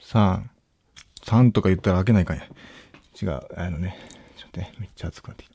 [0.01, 0.49] 3。
[1.23, 2.45] 3とか言ったら開けないかんや。
[3.21, 3.97] 違う、あのね、
[4.37, 5.55] ちょっとね、めっちゃ熱くなってきた。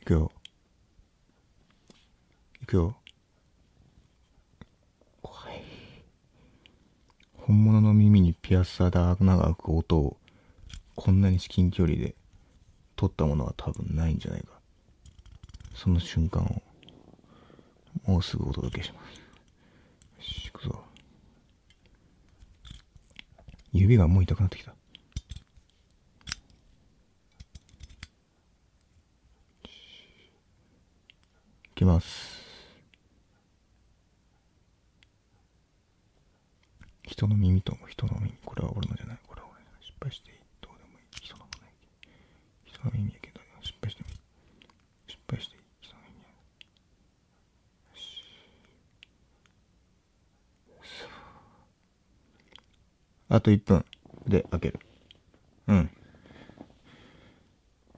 [0.00, 0.32] いくよ。
[2.62, 2.96] いくよ。
[5.20, 5.62] 怖い。
[7.34, 8.22] 本物の耳
[8.84, 10.16] にピアスで穴が開く音を
[10.94, 12.14] こんなに至近距離で
[12.96, 14.48] 撮ったものは多分ないんじゃないか。
[15.74, 16.62] その瞬間を
[18.04, 19.18] もうすぐお届けします。
[19.18, 19.22] よ
[20.22, 20.82] し、行くぞ。
[23.72, 24.72] 指がもう痛くなってきた。
[24.72, 24.74] い
[31.76, 32.37] きます。
[37.18, 38.32] 人の耳と人の耳。
[38.44, 39.18] これは俺のじゃない。
[39.26, 39.66] これは俺の。
[39.80, 40.36] 失敗していい。
[40.60, 41.06] どうでもいい。
[41.20, 41.70] 人のもない。
[42.64, 44.18] 人の耳やけど、失敗してもいい。
[45.08, 45.62] 失敗していい。
[45.80, 46.28] 人の耳や。
[50.78, 51.10] よし。
[53.30, 53.84] あと1分
[54.28, 54.78] で開ける。
[55.66, 55.90] うん。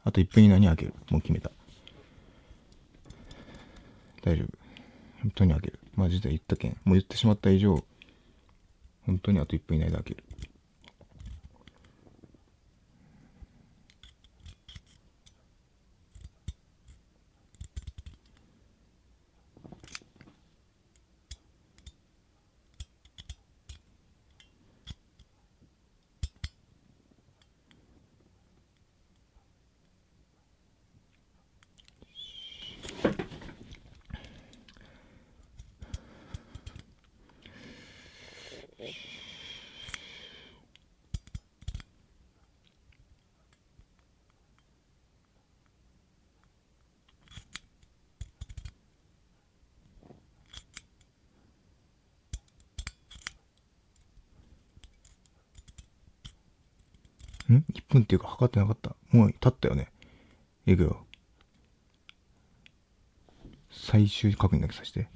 [0.02, 0.94] あと1分以内に開ける。
[1.10, 1.50] もう決めた。
[4.22, 4.48] 大丈夫。
[5.20, 5.78] 本当に開ける。
[5.94, 6.70] マジで言ったけん。
[6.70, 7.84] もう言ってしまった以上、
[9.10, 10.24] 本当にあと1分以内で開ける。
[57.54, 58.96] ん ?1 分っていうか測ってなかった？
[59.10, 59.90] もう経ったよね？
[60.66, 61.04] いくよ。
[63.70, 65.00] 最終確認だけさせて。
[65.00, 65.06] よ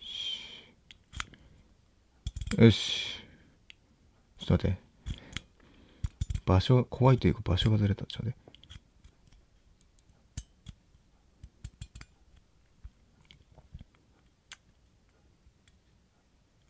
[0.00, 0.42] し。
[2.56, 3.22] よし
[4.38, 4.78] ちょっと待って。
[6.46, 8.06] 場所、怖いというか場所がずれた。
[8.06, 8.47] ちょっと待って。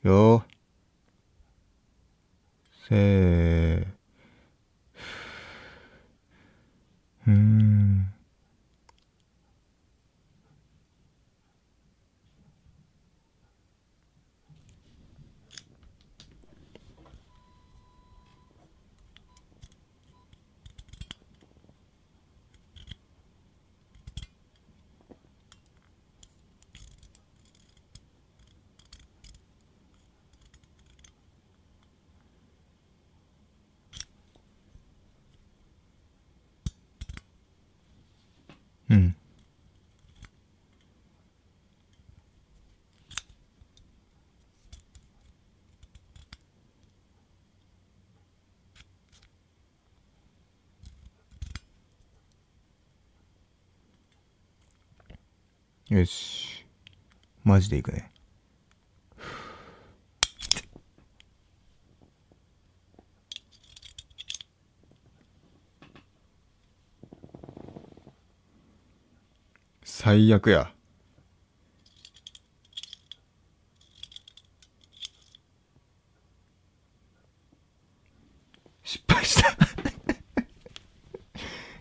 [0.09, 0.43] よー。
[2.89, 3.87] せー。
[7.27, 7.89] うーん。
[55.91, 56.67] よし。
[57.69, 58.11] マジでいくね。
[69.85, 70.73] 最悪や。
[78.83, 79.51] 失敗した。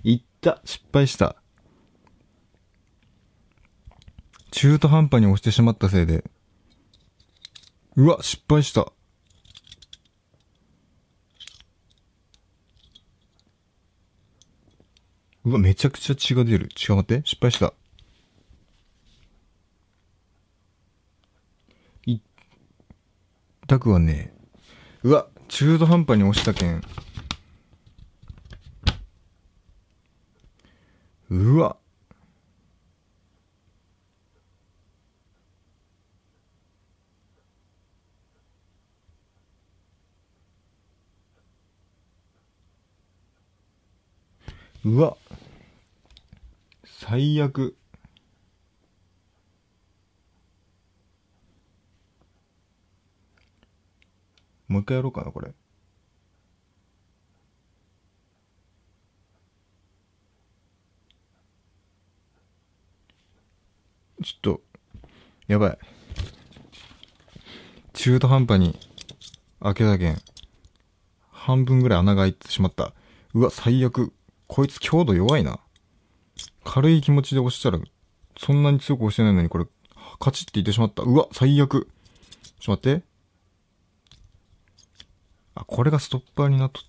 [0.03, 0.61] いった。
[0.65, 1.37] 失敗した。
[4.57, 6.23] 中途半端に押してしまったせいで。
[7.95, 8.91] うわ、失敗した。
[15.45, 16.69] うわ、めちゃくちゃ血が出る。
[16.69, 17.21] 違う、待って。
[17.23, 17.71] 失敗した。
[22.07, 22.19] いっ、
[23.67, 24.33] たくはね
[25.03, 26.81] うわ、中途半端に押したけん。
[31.29, 31.77] うわ。
[44.87, 45.17] うわ。
[46.85, 47.75] 最悪。
[54.69, 55.53] もう一回やろうかな、これ。
[64.23, 64.61] ちょっと、
[65.47, 65.77] やばい。
[67.91, 68.79] 中途半端に
[69.59, 70.21] 開けたけん。
[71.29, 72.93] 半分ぐらい穴が開いてしまった。
[73.33, 74.13] うわ、最悪。
[74.47, 75.59] こいつ強度弱いな。
[76.63, 77.79] 軽い気持ちで押したら、
[78.37, 79.65] そんなに強く押してないのにこれ、
[80.19, 81.03] カチッて言ってしまった。
[81.03, 81.87] うわ、最悪。
[82.59, 83.07] ちょっと待って。
[85.55, 86.81] あ、これがストッパーになっと、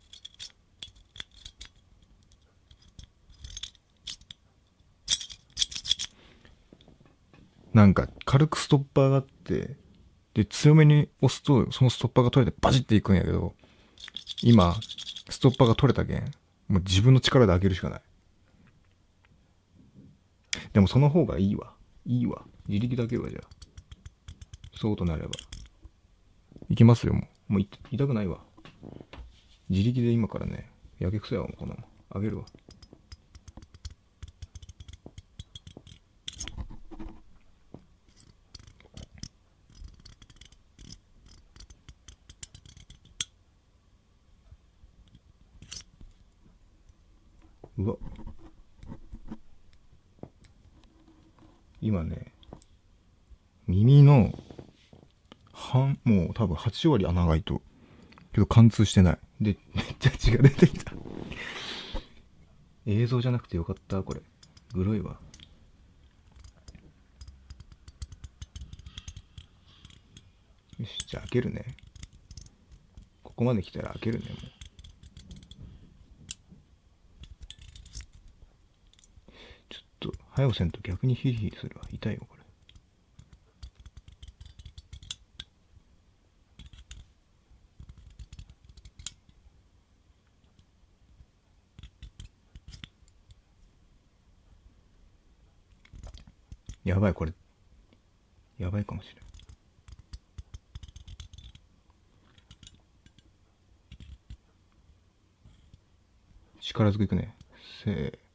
[7.72, 9.76] なんか、軽くストッパーがあって、
[10.34, 13.54] で、強めに押すと、そのストッパーが取れてバチっていくんやけど、
[14.42, 14.74] 今、
[15.30, 16.30] ストッパーが取れたけん、
[16.68, 18.02] もう自分の力で開けるしかない。
[20.72, 21.72] でもその方がいいわ。
[22.04, 22.44] いいわ。
[22.68, 23.48] 自力だけはじゃあ。
[24.76, 25.30] そうとなれば。
[26.68, 27.52] いきますよ、もう。
[27.54, 28.40] もう痛くないわ。
[29.70, 31.86] 自力で今からね、やけくそやわ、もうこのまま。
[32.18, 32.38] あげる。
[32.38, 32.44] わ。
[51.81, 52.33] 今ね、
[53.66, 54.33] 耳の、
[55.53, 57.62] 半、もう多分8割穴が開いと。
[58.33, 59.18] けど貫通してない。
[59.41, 60.93] で、めっちゃ血が出てきた。
[62.87, 64.22] 映像じゃなくてよかった、これ。
[64.72, 65.18] グロいわ。
[70.79, 71.76] よし、じゃあ開けるね。
[73.22, 74.39] ここまで来たら開けるね、もう。
[79.68, 81.82] ちょっと、早押せんと逆にヒリヒリするわ。
[81.91, 82.43] 痛いよ、これ。
[96.84, 97.32] やばい、これ。
[98.59, 99.16] やばいかもしれん。
[106.61, 107.34] 力ずくいくね。
[107.82, 108.28] せー。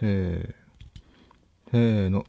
[0.00, 0.54] せー。
[1.74, 2.24] せーの。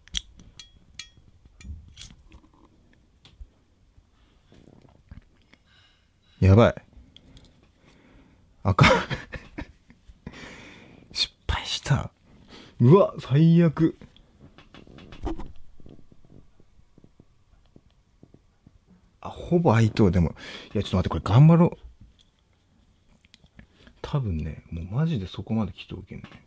[6.40, 6.76] やばい。
[8.64, 8.90] あかん。
[11.14, 12.10] 失敗した。
[12.80, 13.96] うわ、最悪。
[19.22, 20.34] あ、ほぼ相当でも。
[20.74, 21.78] いや、ちょっと待って、これ頑張ろう。
[24.02, 26.46] 多分ね、もうマジでそこまで来ておけんね。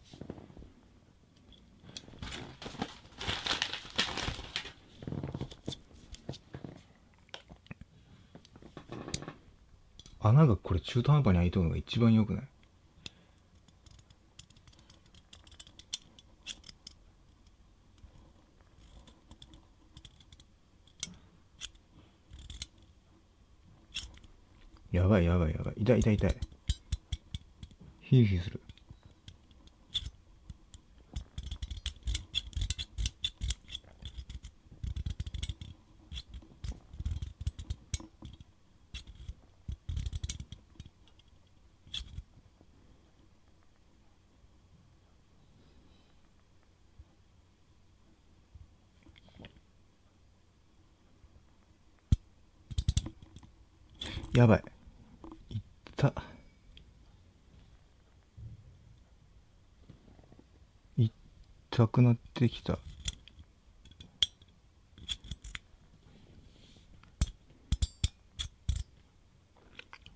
[10.28, 12.44] 穴がこれ中途半端に開いとるのが一番良くない？
[24.92, 25.74] やばいやばいやばい。
[25.78, 26.36] 痛い痛い痛い。
[28.00, 28.60] ヒリヒリする。
[54.38, 54.62] やばい。
[55.50, 55.60] いっ
[55.96, 56.14] た。
[60.96, 62.78] 痛くなってきた。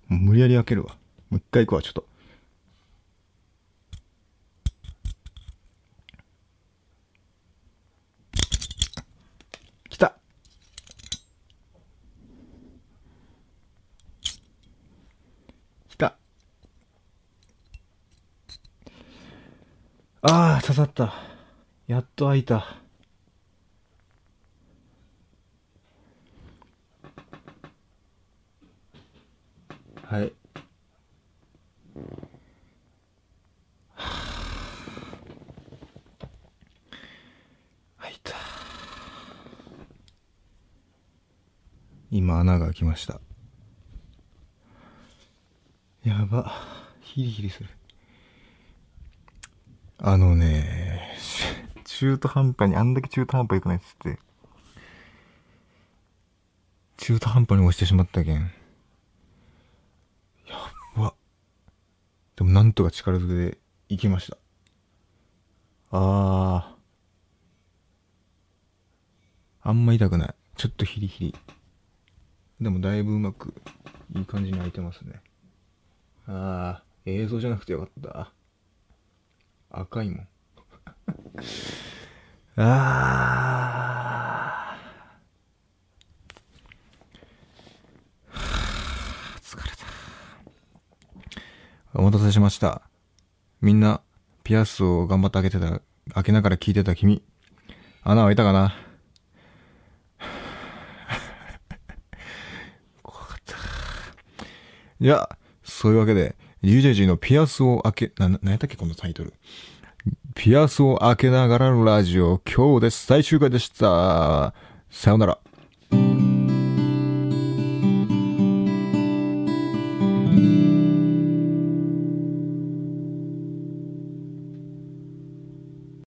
[0.07, 0.95] もう無理やり開けるわ。
[1.29, 2.05] もう一回行くわ、ちょっと。
[9.89, 10.17] 来た
[15.87, 16.17] 来た
[20.21, 21.13] ああ、刺さった。
[22.33, 22.65] やっと開いた。
[30.05, 30.33] はい。
[37.99, 38.35] 開いた。
[42.09, 43.21] 今穴が開きました。
[46.03, 46.51] やば。
[47.01, 47.69] ヒリヒリする。
[49.99, 50.82] あのね、
[52.03, 54.19] 中途半端に、あんだけ中途半端良くないっつって、
[56.97, 58.41] 中途半端に押してしまったけん。
[58.41, 58.51] やっ
[60.97, 61.13] ば。
[62.35, 64.37] でもなんとか力ずくで行きました。
[65.91, 69.69] あー。
[69.69, 70.35] あんま痛くない。
[70.57, 71.35] ちょっとヒリヒリ。
[72.59, 73.53] でもだいぶうまく、
[74.13, 75.21] いい感じに開いてますね。
[76.27, 78.33] あー、映像じゃなくてよかった。
[79.69, 80.27] 赤いもん。
[82.55, 88.35] あー。
[89.41, 89.77] 疲れた。
[91.99, 92.83] お待たせしました。
[93.61, 94.01] みんな、
[94.43, 95.81] ピアスを頑張って開けてた、
[96.13, 97.23] 開けながら聞いてた君、
[98.03, 98.75] 穴開いたかな？
[103.01, 103.55] 怖かった。
[105.01, 109.33] じゃあ、そういうわけで、UJG のピアスを開け、な、な、なんやったっけこのタイトル。
[110.35, 114.53] ピアスを開けながらのラジオ、今日です最終回でした。
[114.89, 115.37] さようなら。